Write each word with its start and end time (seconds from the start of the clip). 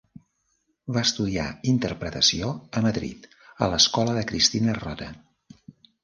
Va 0.95 1.01
estudiar 1.07 1.43
interpretació 1.71 2.49
a 2.81 2.83
Madrid, 2.85 3.27
a 3.65 3.67
l'Escola 3.73 4.15
de 4.19 4.23
Cristina 4.31 4.75
Rota. 4.79 5.11